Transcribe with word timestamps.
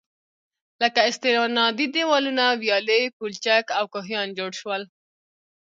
لكه: 0.83 1.01
استنادي 1.09 1.85
دېوالونه، 1.93 2.45
ويالې، 2.59 3.01
پولچك 3.17 3.65
او 3.77 3.85
كوهيان 3.93 4.27
جوړ 4.37 4.51
شول. 4.59 4.81